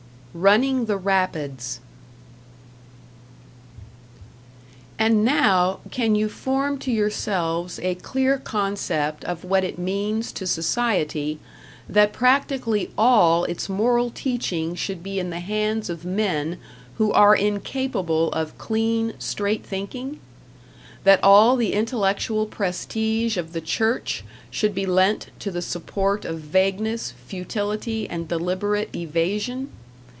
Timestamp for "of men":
15.89-16.57